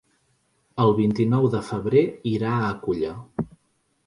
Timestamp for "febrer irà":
1.67-2.55